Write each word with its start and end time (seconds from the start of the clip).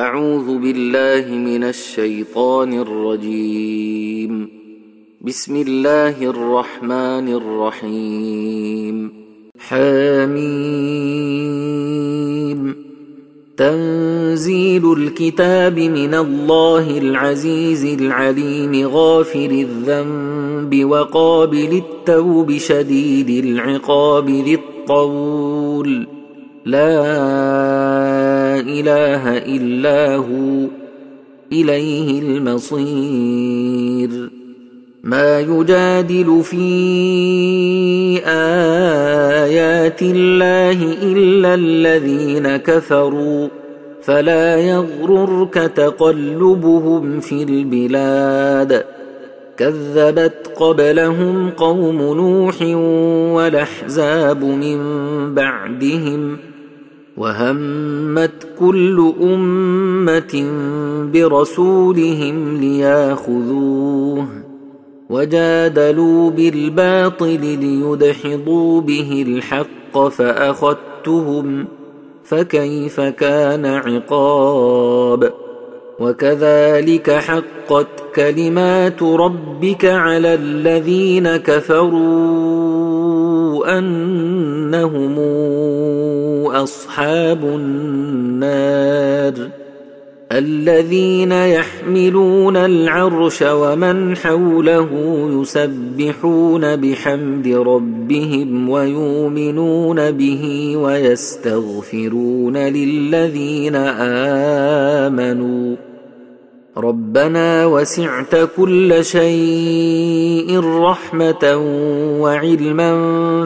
أعوذ 0.00 0.58
بالله 0.58 1.34
من 1.34 1.64
الشيطان 1.64 2.80
الرجيم. 2.80 4.48
بسم 5.20 5.56
الله 5.56 6.22
الرحمن 6.22 7.28
الرحيم. 7.28 9.12
حميم. 9.58 10.40
تنزيل 13.56 14.92
الكتاب 14.92 15.78
من 15.78 16.14
الله 16.14 16.98
العزيز 16.98 17.84
العليم 17.84 18.88
غافر 18.88 19.50
الذنب 19.50 20.84
وقابل 20.84 21.82
التوب 21.84 22.56
شديد 22.56 23.44
العقاب 23.44 24.30
ذي 24.30 24.54
الطول. 24.54 26.06
لا 26.66 28.09
إله 28.60 29.38
إلا 29.38 30.16
هو 30.16 30.66
إليه 31.52 32.20
المصير. 32.22 34.10
ما 35.02 35.40
يجادل 35.40 36.42
في 36.42 36.66
آيات 38.26 40.02
الله 40.02 40.92
إلا 41.02 41.54
الذين 41.54 42.56
كفروا 42.56 43.48
فلا 44.02 44.56
يغررك 44.56 45.54
تقلبهم 45.54 47.20
في 47.20 47.42
البلاد. 47.42 48.84
كذبت 49.56 50.52
قبلهم 50.56 51.50
قوم 51.50 51.96
نوح 51.96 52.62
والأحزاب 53.36 54.44
من 54.44 54.78
بعدهم 55.34 56.49
وهمت 57.20 58.48
كل 58.58 59.12
امه 59.22 60.44
برسولهم 61.12 62.56
لياخذوه 62.56 64.26
وجادلوا 65.10 66.30
بالباطل 66.30 67.40
ليدحضوا 67.40 68.80
به 68.80 69.24
الحق 69.28 70.08
فاخذتهم 70.08 71.64
فكيف 72.24 73.00
كان 73.00 73.66
عقاب 73.66 75.32
وكذلك 76.00 77.10
حقت 77.10 77.86
كلمات 78.14 79.02
ربك 79.02 79.84
على 79.84 80.34
الذين 80.34 81.36
كفروا 81.36 82.79
أنهم 83.66 85.18
أصحاب 86.46 87.44
النار 87.44 88.80
الذين 90.32 91.32
يحملون 91.32 92.56
العرش 92.56 93.42
ومن 93.42 94.16
حوله 94.16 94.88
يسبحون 95.40 96.76
بحمد 96.76 97.48
ربهم 97.48 98.68
ويؤمنون 98.68 100.10
به 100.10 100.76
ويستغفرون 100.76 102.56
للذين 102.56 103.76
آمنوا 105.06 105.76
ربنا 106.76 107.66
وسعت 107.66 108.36
كل 108.56 109.04
شيء 109.04 110.60
رحمة 110.60 111.56
وعلما 112.20 112.90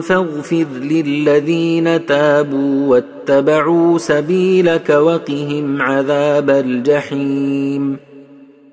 فاغفر 0.01 0.65
للذين 0.81 2.05
تابوا 2.05 2.87
واتبعوا 2.87 3.97
سبيلك 3.97 4.89
وقهم 4.89 5.81
عذاب 5.81 6.49
الجحيم. 6.49 8.14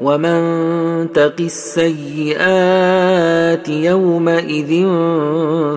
ومن 0.00 1.12
تق 1.12 1.40
السيئات 1.40 2.88
يومئذ 3.68 4.86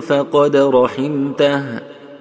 فقد 0.00 0.56
رحمته 0.56 1.62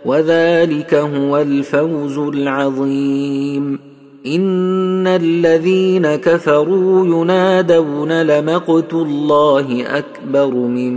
وذلك 0.06 0.94
هو 0.94 1.38
الفوز 1.38 2.18
العظيم 2.18 3.80
ان 4.26 5.08
الذين 5.08 6.16
كفروا 6.16 7.06
ينادون 7.06 8.22
لمقت 8.22 8.94
الله 8.94 9.98
اكبر 9.98 10.54
من 10.54 10.94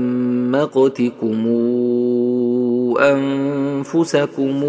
مقتكم 0.51 1.47
انفسكم 3.01 4.65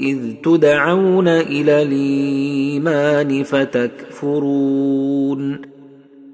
إذ 0.00 0.18
تدعون 0.44 1.28
إلى 1.28 1.82
الإيمان 1.82 3.42
فتكفرون. 3.42 4.98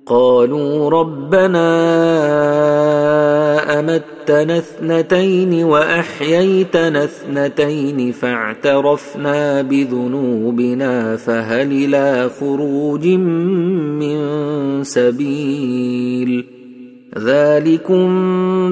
قالوا 0.06 0.90
ربنا 0.90 1.64
أمتنا 3.80 4.58
اثنتين 4.58 5.64
وأحييتنا 5.64 7.04
اثنتين 7.04 8.12
فاعترفنا 8.12 9.62
بذنوبنا 9.62 11.16
فهل 11.16 11.72
إلى 11.72 12.30
خروج 12.40 13.06
من 13.06 14.18
سبيل 14.84 16.44
ذلكم 17.18 18.08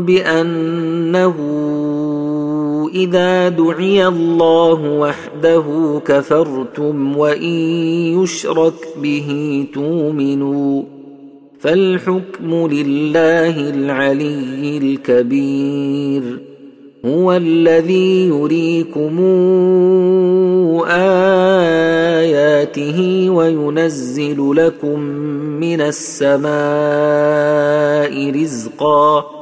بأنه 0.06 1.36
إذا 2.94 3.48
دعي 3.48 4.06
الله 4.06 4.98
وحده 4.98 5.64
كفرتم 6.06 7.16
وإن 7.16 7.52
يشرك 8.22 8.88
به 9.02 9.28
تؤمنوا 9.74 10.82
فالحكم 11.60 12.68
لله 12.68 13.70
العلي 13.70 14.78
الكبير 14.78 16.40
هو 17.04 17.32
الذي 17.32 18.28
يريكم 18.28 19.20
آياته 22.20 23.00
وينزل 23.30 24.52
لكم 24.56 25.00
من 25.60 25.80
السماء 25.80 26.52
رزقا 28.42 29.41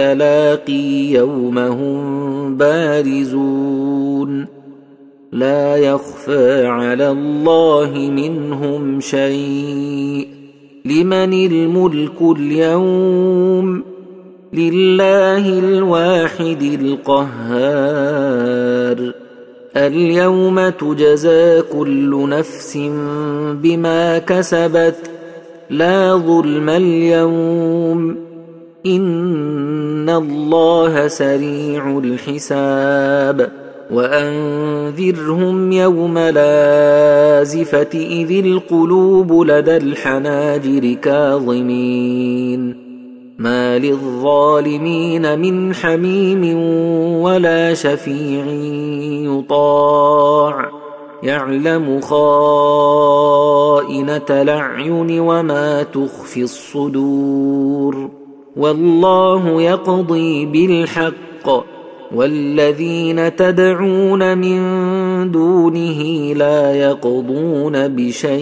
التلاقي 0.00 1.12
يوم 1.12 1.58
هم 1.58 2.56
بارزون. 2.56 4.46
لا 5.32 5.76
يخفى 5.76 6.66
على 6.66 7.10
الله 7.10 7.90
منهم 7.96 9.00
شيء. 9.00 10.28
لمن 10.84 11.32
الملك 11.52 12.22
اليوم؟ 12.38 13.82
لله 14.52 15.58
الواحد 15.58 16.62
القهار. 16.62 17.60
اليوم 19.76 20.68
تجزى 20.68 21.62
كل 21.78 22.28
نفس 22.28 22.76
بما 23.62 24.18
كسبت. 24.18 25.10
لا 25.70 26.16
ظلم 26.16 26.68
اليوم. 26.68 27.89
ان 28.86 30.08
الله 30.08 31.08
سريع 31.08 31.98
الحساب 31.98 33.50
وانذرهم 33.90 35.72
يوم 35.72 36.18
لازفه 36.18 37.88
اذ 37.94 38.46
القلوب 38.46 39.42
لدى 39.42 39.76
الحناجر 39.76 40.94
كاظمين 41.02 42.90
ما 43.38 43.78
للظالمين 43.78 45.38
من 45.38 45.74
حميم 45.74 46.58
ولا 47.22 47.74
شفيع 47.74 48.44
يطاع 49.32 50.70
يعلم 51.22 52.00
خائنه 52.00 53.00
الاعين 54.30 55.20
وما 55.20 55.82
تخفي 55.82 56.42
الصدور 56.42 58.19
والله 58.56 59.62
يقضي 59.62 60.46
بالحق 60.46 61.66
والذين 62.14 63.36
تدعون 63.36 64.38
من 64.38 64.60
دونه 65.30 66.02
لا 66.34 66.74
يقضون 66.74 67.88
بشيء 67.88 68.40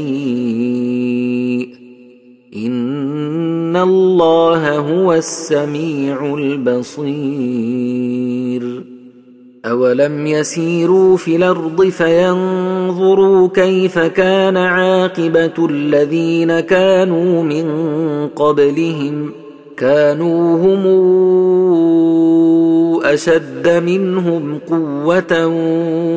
إن 2.56 3.76
الله 3.76 4.78
هو 4.78 5.12
السميع 5.12 6.34
البصير 6.34 7.78
أولم 9.64 10.26
يسيروا 10.26 11.16
في 11.16 11.36
الأرض 11.36 11.84
فينظروا 11.84 13.48
كيف 13.48 13.98
كان 13.98 14.56
عاقبة 14.56 15.66
الذين 15.70 16.60
كانوا 16.60 17.42
من 17.42 17.66
قبلهم 18.28 19.32
كانوا 19.78 20.56
هم 20.56 20.84
أشد 23.04 23.68
منهم 23.68 24.58
قوة 24.70 25.46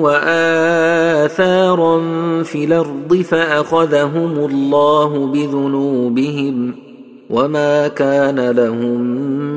وآثارا 0.01 1.97
في 2.43 2.63
الأرض 2.63 3.15
فأخذهم 3.15 4.45
الله 4.45 5.25
بذنوبهم 5.25 6.75
وما 7.29 7.87
كان 7.87 8.49
لهم 8.49 9.01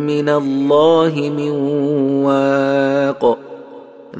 من 0.06 0.28
الله 0.28 1.32
من 1.36 1.50
واق 2.24 3.53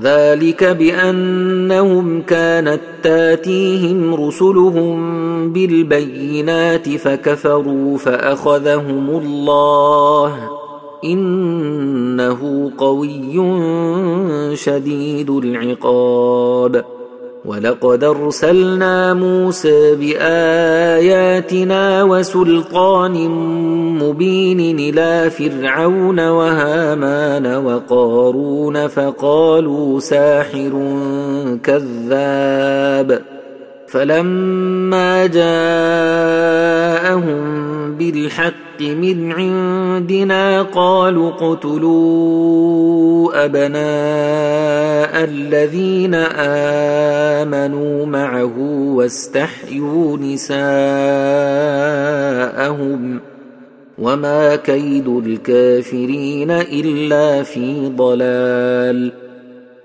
ذلك 0.01 0.65
بأنهم 0.65 2.23
كانت 2.23 2.81
تاتيهم 3.03 4.15
رسلهم 4.15 5.53
بالبينات 5.53 6.89
فكفروا 6.89 7.99
فأخذهم 7.99 9.11
الله. 9.11 10.51
إنه 11.05 12.71
قوي 12.79 13.37
شديد 14.57 15.31
العقاب. 15.31 16.85
ولقد 17.45 18.05
ارسلنا 18.05 19.15
موسى 19.15 19.97
باياتنا 19.97 21.43
وسلطان 22.03 23.29
مبين 23.99 24.79
إلى 24.79 25.31
فرعون 25.31 26.29
وهامان 26.29 27.57
وقارون 27.57 28.87
فقالوا 28.87 30.01
ساحر 30.01 30.73
كذاب 31.63 33.21
فلما 33.89 35.27
جاءهم 35.27 35.55
بالحق 37.97 38.64
من 38.93 39.33
عندنا 39.33 40.63
قالوا 40.63 41.29
اقتلوا 41.31 42.65
أبناء 43.45 45.25
الذين 45.25 46.15
آمنوا 47.45 48.07
معه 48.07 48.59
واستحيوا 48.95 50.17
نساءهم 50.17 50.55
وما 53.99 54.57
كيد 54.57 55.09
الكافرين 55.09 56.51
إلا 56.51 57.43
في 57.43 57.93
ضلال 57.97 59.13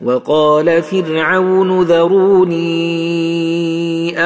وقال 0.02 0.82
فرعون 0.82 1.82
ذروني 1.82 2.70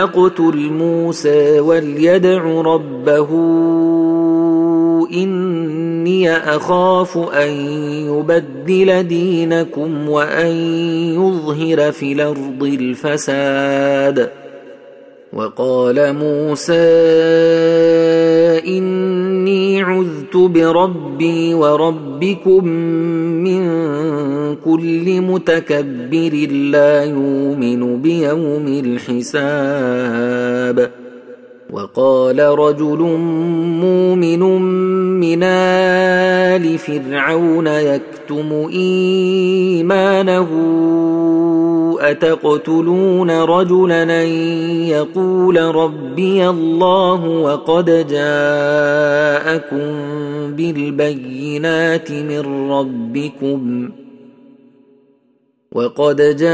أقتل 0.04 0.58
موسى 0.58 1.60
وليدع 1.60 2.62
ربه 2.62 3.28
إني 5.14 6.32
أخاف 6.32 7.18
أن 7.18 7.50
يبدل 8.08 9.04
دينكم 9.04 10.10
وأن 10.10 10.56
يظهر 11.16 11.92
في 11.92 12.12
الأرض 12.12 12.64
الفساد. 12.64 14.30
وقال 15.34 16.14
موسى 16.14 16.74
إني 18.68 19.82
عذت 19.82 20.38
بربي 20.38 21.54
وربكم 21.54 22.68
من 23.44 23.64
كل 24.56 25.22
متكبر 25.22 26.48
لا 26.52 27.04
يؤمن 27.04 28.02
بيوم 28.02 28.68
الحساب. 28.86 30.14
وقال 31.74 32.40
رجل 32.40 33.02
مؤمن 33.82 34.40
من 35.20 35.44
آل 35.44 36.78
فرعون 36.78 37.68
يكتم 37.68 38.68
إيمانه 38.74 40.48
أتقتلون 42.00 43.32
رجلا 43.32 44.04
أن 44.04 44.28
يقول 44.88 45.76
ربي 45.76 46.50
الله 46.50 47.28
وقد 47.28 47.86
جاءكم 48.08 49.92
بالبينات 50.56 52.12
من 52.12 52.72
ربكم 52.72 53.90
وقد 55.72 56.18
جاءكم 56.38 56.54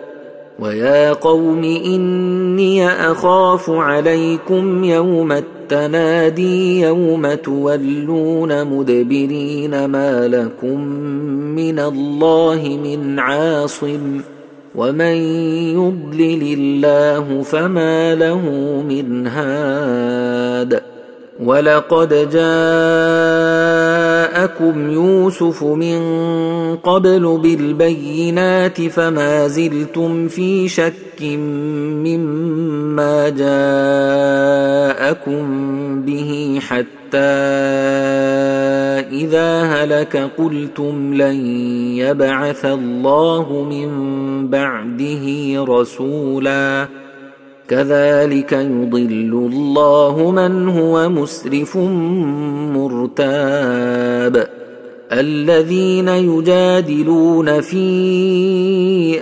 ويا 0.61 1.13
قوم 1.13 1.63
اني 1.63 2.87
اخاف 2.87 3.69
عليكم 3.69 4.83
يوم 4.83 5.31
التنادي 5.31 6.81
يوم 6.81 7.33
تولون 7.33 8.65
مدبرين 8.67 9.85
ما 9.85 10.27
لكم 10.27 10.81
من 11.55 11.79
الله 11.79 12.79
من 12.83 13.19
عاصم 13.19 14.21
ومن 14.75 15.15
يضلل 15.75 16.57
الله 16.59 17.41
فما 17.43 18.15
له 18.15 18.49
من 18.89 19.27
هاد 19.27 20.81
ولقد 21.43 22.13
جاءكم 24.31 24.89
يوسف 24.89 25.63
من 25.63 26.01
قبل 26.75 27.39
بالبينات 27.43 28.81
فما 28.81 29.47
زلتم 29.47 30.27
في 30.27 30.67
شك 30.67 31.21
مما 31.21 33.29
جاءكم 34.99 35.45
به 36.01 36.59
حتى 36.61 37.17
إذا 39.11 39.61
هلك 39.61 40.17
قلتم 40.37 41.13
لن 41.13 41.45
يبعث 41.95 42.65
الله 42.65 43.67
من 43.69 43.89
بعده 44.47 45.25
رسولا 45.67 46.87
كذلك 47.71 48.51
يضل 48.51 49.49
الله 49.53 50.31
من 50.31 50.69
هو 50.69 51.09
مسرف 51.09 51.77
مرتاب. 52.75 54.47
الذين 55.11 56.07
يجادلون 56.07 57.61
في 57.61 57.87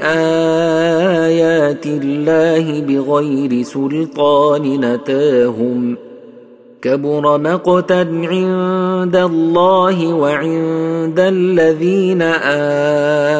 آيات 0.03 1.85
الله 1.85 2.81
بغير 2.81 3.63
سلطان 3.63 4.61
نتاهم. 4.61 5.97
كبر 6.81 7.37
مقتا 7.37 8.07
عند 8.23 9.15
الله 9.15 10.13
وعند 10.13 11.19
الذين 11.19 12.21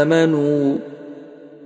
آمنوا. 0.01 0.88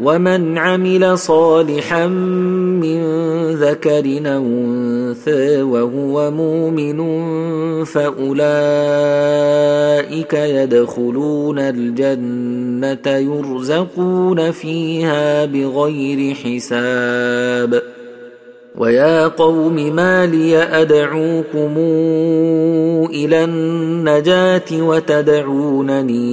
ومن 0.00 0.58
عمل 0.58 1.18
صالحا 1.18 2.06
من 2.06 3.02
ذكر 3.54 4.04
انثى 4.26 5.62
وهو 5.62 6.30
مؤمن 6.30 6.98
فاولئك 7.84 8.32
يدخلون 10.34 11.58
الجنه 11.58 13.06
يرزقون 13.06 14.50
فيها 14.50 15.44
بغير 15.44 16.34
حساب 16.34 17.82
ويا 18.78 19.26
قوم 19.28 19.96
ما 19.96 20.26
لي 20.26 20.56
ادعوكم 20.56 21.74
إلى 23.10 23.44
النجاه 23.44 24.72
وتدعونني 24.72 26.32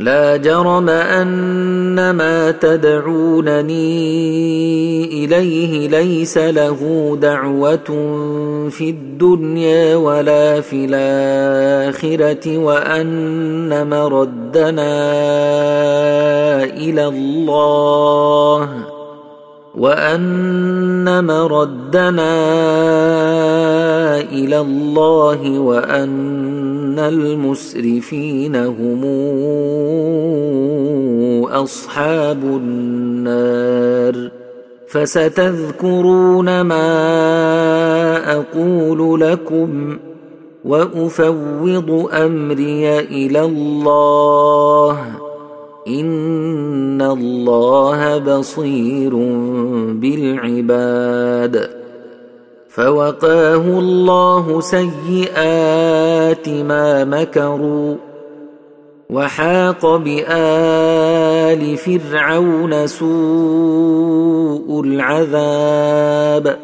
لا 0.00 0.36
جرم 0.36 0.88
أن 0.88 2.10
ما 2.10 2.50
تدعونني 2.50 3.84
إليه 5.24 5.88
ليس 5.88 6.38
له 6.38 6.78
دعوة 7.20 7.88
في 8.70 8.90
الدنيا 8.90 9.96
ولا 9.96 10.60
في 10.60 10.84
الآخرة 10.90 12.58
وأن 12.58 13.90
مردنا 13.90 14.94
إلى 16.64 17.06
الله 17.06 18.68
وأن 19.74 21.24
مردنا 21.24 22.36
إلى 24.20 24.60
الله 24.60 25.58
وأن 25.58 26.49
المسرفين 27.08 28.56
هم 28.56 29.04
أصحاب 31.44 32.42
النار 32.44 34.30
فستذكرون 34.88 36.60
ما 36.60 36.86
أقول 38.36 39.20
لكم 39.20 39.98
وأفوض 40.64 42.08
أمري 42.12 42.98
إلى 42.98 43.44
الله 43.44 44.98
إن 45.88 47.02
الله 47.02 48.18
بصير 48.18 49.14
بالعباد 49.94 51.79
فوقاه 52.70 53.78
الله 53.78 54.60
سيئات 54.60 56.48
ما 56.48 57.04
مكروا 57.04 57.96
وحاق 59.10 59.96
بآل 59.96 61.76
فرعون 61.76 62.86
سوء 62.86 64.80
العذاب 64.84 66.56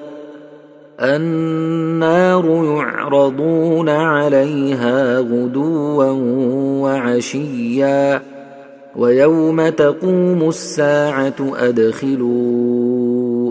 النار 1.01 2.47
يعرضون 2.47 3.89
عليها 3.89 5.19
غدوا 5.19 6.05
وعشيا 6.83 8.23
ويوم 8.97 9.69
تقوم 9.69 10.49
الساعة 10.49 11.35
أدخلوا 11.41 12.76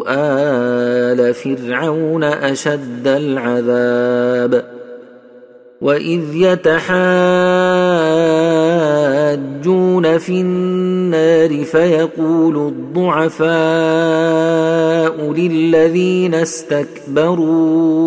آل 0.07 1.33
فرعون 1.33 2.23
أشد 2.23 3.07
العذاب 3.07 4.65
وإذ 5.81 6.21
يتحاجون 6.33 6.97
في 10.17 10.41
النار 10.41 11.63
فيقول 11.63 12.57
الضعفاء 12.67 13.45
للذين 15.21 16.33
استكبروا 16.33 18.05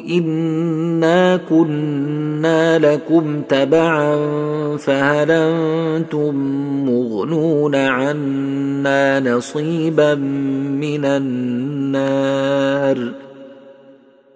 انا 0.00 1.36
كنا 1.36 2.78
لكم 2.78 3.42
تبعا 3.42 4.16
فهل 4.76 5.30
أنتم 5.30 6.34
مغنون 6.86 7.74
عنا 7.74 9.20
نصيبا 9.20 10.14
من 10.14 11.04
النار 11.04 12.44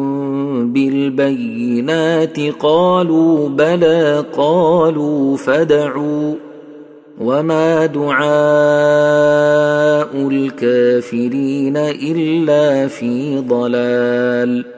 بالبينات 0.73 2.41
قالوا 2.41 3.49
بلى 3.49 4.25
قالوا 4.37 5.37
فدعوا 5.37 6.35
وما 7.21 7.87
دعاء 7.87 8.19
الكافرين 10.29 11.77
إلا 11.77 12.89
في 12.89 13.39
ضلال 13.39 14.78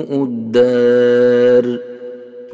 الدار. 0.00 1.78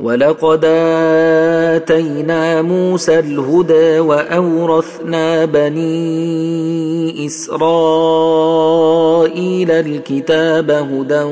ولقد 0.01 0.65
آتينا 0.65 2.63
موسى 2.63 3.19
الهدى 3.19 3.99
وأورثنا 3.99 5.45
بني 5.45 7.27
إسرائيل 7.27 7.71
الكتاب 9.71 10.71
هدى 10.71 11.23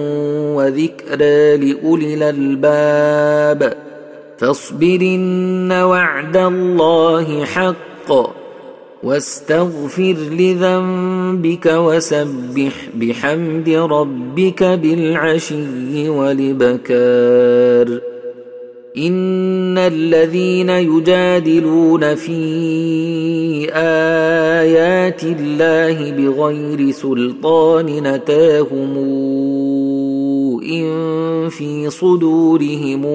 وذكرى 0.57 1.57
لأولي 1.57 2.14
الألباب. 2.14 3.75
فاصبرن 4.38 5.73
وعد 5.73 6.37
الله 6.37 7.45
حق. 7.45 8.42
واستغفر 9.02 10.16
لذنبك 10.30 11.66
وسبح 11.66 12.88
بحمد 12.94 13.68
ربك 13.68 14.62
بالعشي 14.62 16.09
والبكار 16.09 18.00
إن 18.97 19.78
الذين 19.78 20.71
يجادلون 20.71 22.14
في 22.14 22.40
آيات 23.75 25.25
الله 25.25 26.11
بغير 26.11 26.90
سلطان 26.90 27.87
نتاهم 27.87 28.97
إن 30.62 31.01
في 31.49 31.91
صدورهم 31.91 33.07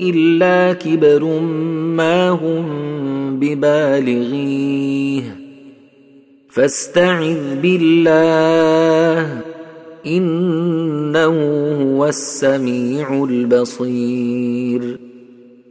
إلا 0.00 0.72
كبر 0.72 1.24
ما 1.96 2.28
هم 2.30 2.66
ببالغيه. 3.40 5.36
فاستعذ 6.48 7.60
بالله 7.62 9.40
إنه 10.06 11.26
هو 11.82 12.06
السميع 12.06 13.24
البصير. 13.24 14.98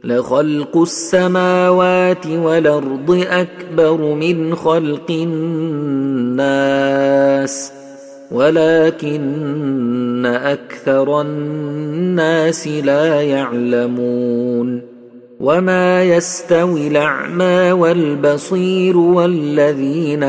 لخلق 0.04 0.76
السماوات 0.76 2.26
والأرض 2.26 3.24
أكبر 3.30 4.14
من 4.14 4.54
خلق 4.54 5.10
الناس. 5.10 6.50
ولكن 8.30 10.26
أكثر 10.26 11.20
الناس 11.20 12.68
لا 12.68 13.22
يعلمون 13.22 14.90
وما 15.40 16.04
يستوي 16.04 16.88
الأعمى 16.88 17.72
والبصير 17.72 18.96
والذين 18.96 20.22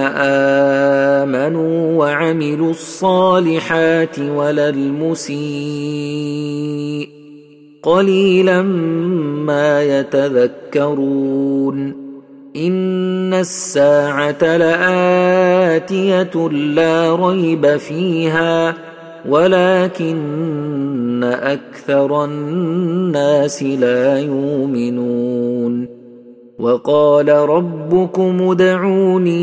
آمنوا 1.23 1.97
وعملوا 1.97 2.71
الصالحات 2.71 4.19
ولا 4.19 4.69
المسيء 4.69 5.41
قليلا 7.83 8.61
ما 9.41 9.83
يتذكرون 9.99 11.31
ان 12.55 13.33
الساعة 13.33 14.57
لاتيه 14.57 16.31
لا 16.51 17.15
ريب 17.15 17.77
فيها 17.77 18.75
ولكن 19.29 21.23
أكثر 21.23 22.25
الناس 22.25 23.63
لا 23.63 24.19
يؤمنون 24.19 25.87
وقال 26.59 27.29
ربكم 27.29 28.51
ادعوني 28.51 29.33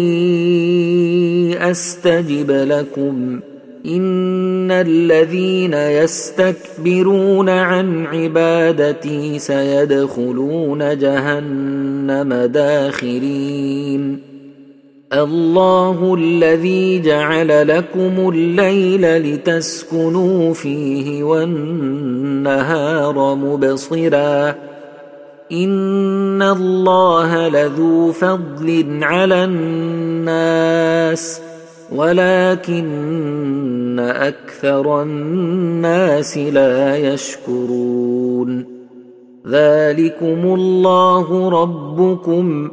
استجب 1.70 2.50
لكم 2.50 3.40
ان 3.88 4.70
الذين 4.70 5.74
يستكبرون 5.74 7.48
عن 7.48 8.06
عبادتي 8.06 9.38
سيدخلون 9.38 10.98
جهنم 10.98 12.34
داخرين 12.34 14.28
الله 15.12 16.14
الذي 16.14 17.00
جعل 17.00 17.68
لكم 17.68 18.28
الليل 18.28 19.16
لتسكنوا 19.16 20.54
فيه 20.54 21.22
والنهار 21.22 22.74
مبصرا 23.34 24.54
ان 25.52 26.42
الله 26.42 27.48
لذو 27.48 28.12
فضل 28.12 28.98
على 29.02 29.44
الناس 29.44 31.40
ولكن 31.92 32.88
أكثر 33.98 35.02
الناس 35.02 36.38
لا 36.38 36.96
يشكرون. 36.96 38.78
ذلكم 39.48 40.54
الله 40.54 41.48
ربكم 41.48 42.70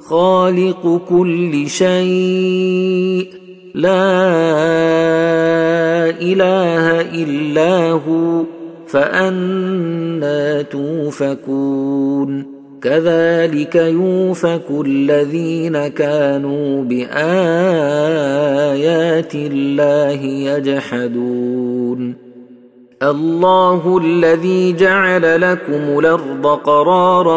خالق 0.00 1.00
كل 1.08 1.68
شيء. 1.68 3.28
لا 3.74 4.10
إله 6.20 7.00
إلا 7.00 7.90
هو 7.90 8.42
فأنا 8.86 10.62
توفكون. 10.62 12.57
كذلك 12.82 13.74
يوفك 13.74 14.64
الذين 14.70 15.88
كانوا 15.88 16.84
بآيات 16.84 17.14
الله 19.34 20.22
يجحدون. 20.22 22.14
الله 23.02 24.00
الذي 24.04 24.72
جعل 24.72 25.40
لكم 25.40 25.98
الأرض 25.98 26.46
قرارا 26.46 27.36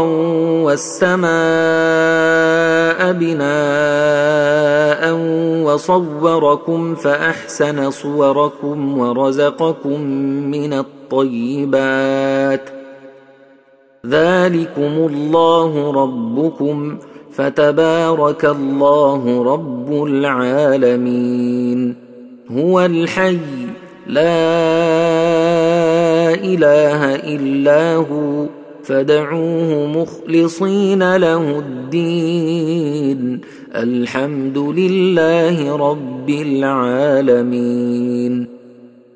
والسماء 0.65 1.31
بناء 3.13 5.13
وصوركم 5.65 6.95
فأحسن 6.95 7.91
صوركم 7.91 8.97
ورزقكم 8.97 10.01
من 10.51 10.73
الطيبات. 10.73 12.80
ذلكم 14.11 15.07
الله 15.11 15.91
ربكم 15.91 16.97
فتبارك 17.31 18.45
الله 18.45 19.43
رب 19.43 20.03
العالمين 20.07 21.95
هو 22.51 22.85
الحي 22.85 23.37
لا 24.07 24.21
اله 26.33 27.15
الا 27.15 27.95
هو 27.95 28.45
فدعوه 28.83 29.87
مخلصين 29.87 31.15
له 31.15 31.59
الدين 31.59 33.41
الحمد 33.75 34.57
لله 34.57 35.75
رب 35.75 36.29
العالمين 36.29 37.71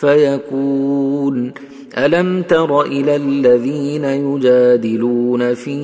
فيكون 0.00 1.52
ألم 1.98 2.42
تر 2.42 2.82
إلى 2.82 3.16
الذين 3.16 4.04
يجادلون 4.04 5.54
في 5.54 5.76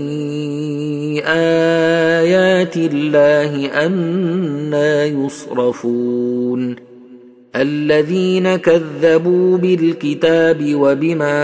آيات 1.27 2.77
الله 2.77 3.67
أنا 3.87 5.05
يصرفون؟ 5.05 6.77
الذين 7.57 8.57
كذبوا 8.57 9.59
بالكتاب 9.59 10.75
وبما 10.75 11.37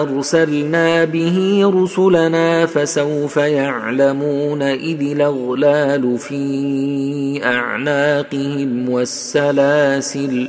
أرسلنا 0.00 1.04
به 1.04 1.70
رسلنا 1.74 2.66
فسوف 2.66 3.36
يعلمون 3.36 4.62
إذ 4.62 5.00
الأغلال 5.00 6.18
في 6.18 7.40
أعناقهم 7.44 8.88
والسلاسل 8.88 10.48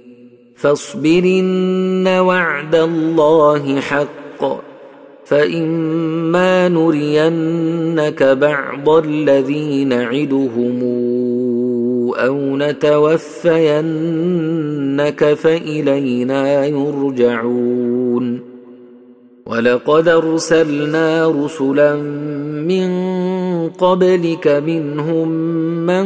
فاصبرن 0.61 2.07
وعد 2.07 2.75
الله 2.75 3.79
حق. 3.79 4.61
فإما 5.25 6.67
نرينك 6.67 8.23
بعض 8.23 8.89
الذي 8.89 9.85
نعدهم 9.85 10.79
أو 12.15 12.57
نتوفينك 12.57 15.33
فإلينا 15.33 16.65
يرجعون. 16.65 18.51
ولقد 19.45 20.07
أرسلنا 20.07 21.27
رسلا 21.27 21.95
من 22.67 22.89
قبلك 23.69 24.47
منهم 24.47 25.27
من 25.85 26.05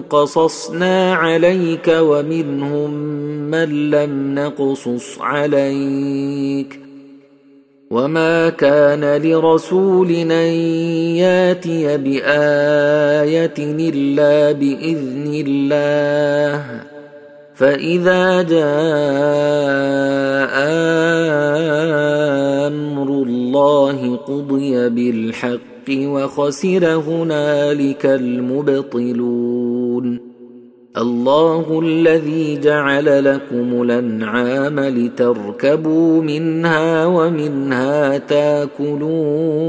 قصصنا 0.00 1.14
عليك 1.14 1.96
ومنهم 2.00 2.90
من 3.50 3.90
لم 3.90 4.34
نقصص 4.34 5.18
عليك 5.20 6.80
وما 7.90 8.48
كان 8.48 9.22
لرسول 9.22 10.10
أن 10.10 10.52
يأتي 11.20 11.96
بآية 11.96 13.54
إلا 13.58 14.52
بإذن 14.52 15.44
الله 15.46 16.82
فإذا 17.54 18.42
جاء 18.42 18.62
أمر 22.66 23.08
الله 23.08 24.16
قضي 24.16 24.88
بالحق 24.88 25.88
وخسر 25.90 26.94
هنالك 26.94 28.06
المبطلون 28.06 29.61
الله 30.98 31.80
الذي 31.80 32.60
جعل 32.60 33.24
لكم 33.24 33.82
الأنعام 33.82 34.80
لتركبوا 34.80 36.22
منها 36.22 37.06
ومنها 37.06 38.18
تاكلون 38.18 39.62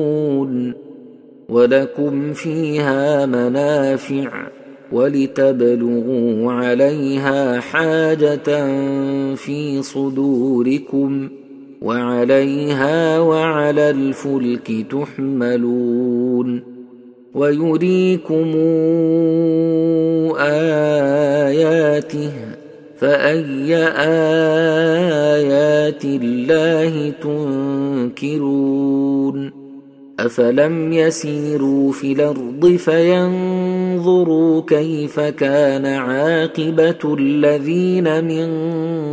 ولكم 1.50 2.34
فيها 2.34 3.26
منافع 3.26 4.48
ولتبلغوا 4.92 6.52
عليها 6.52 7.60
حاجة 7.60 8.66
في 9.36 9.82
صدوركم 9.82 11.30
وعليها 11.82 13.20
وعلى 13.20 13.90
الفلك 13.90 14.86
تحملون 14.92 16.73
ويريكم 17.34 18.52
آياته 20.38 22.32
فأي 22.98 23.76
آيات 25.36 26.06
الله 26.06 27.14
تنكرون 28.22 29.52
أفلم 30.20 30.94
يسيروا 30.94 31.92
في 31.92 32.12
الأرض 32.12 32.76
فينظروا 32.78 34.62
كيف 34.68 35.20
كان 35.20 35.86
عاقبة 35.86 37.16
الذين 37.20 38.26
من 38.26 38.48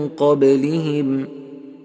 قبلهم 0.09 1.40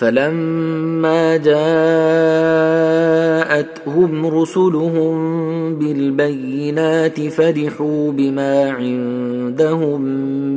فلما 0.00 1.36
جاءتهم 3.36 4.26
رسلهم 4.26 5.14
بالبينات 5.74 7.20
فرحوا 7.20 8.10
بما 8.12 8.70
عندهم 8.70 10.00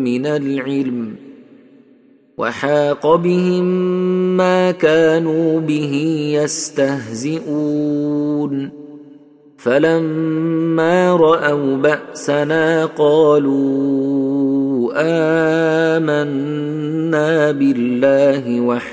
من 0.03 0.25
العلم 0.25 1.15
وحاق 2.38 3.15
بهم 3.15 3.63
ما 4.38 4.71
كانوا 4.71 5.60
به 5.60 5.93
يستهزئون 6.43 7.63
فلما 9.58 11.15
رأوا 11.15 11.77
بأسنا 11.77 12.86
قالوا 12.86 13.63
آمنا 15.97 17.51
بالله 17.51 18.62
وحده 18.62 18.92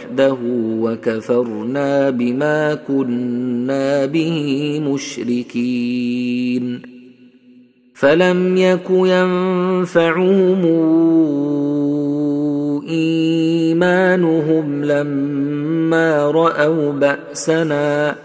وكفرنا 0.80 2.10
بما 2.10 2.74
كنا 2.74 4.06
به 4.06 4.80
مشركين. 4.84 6.82
فلم 7.94 8.56
يك 8.56 8.90
ينفعهم 8.90 10.64
إيمانهم 12.88 14.84
لما 14.84 16.30
رأوا 16.30 16.92
بأسنا 16.92 18.16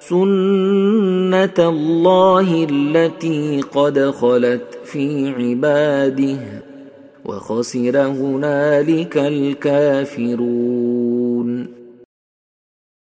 سنة 0.00 1.58
الله 1.58 2.66
التي 2.70 3.60
قد 3.74 4.10
خلت 4.10 4.78
في 4.84 5.34
عباده 5.38 6.38
وخسر 7.24 8.02
هنالك 8.02 9.16
الكافرون. 9.18 10.95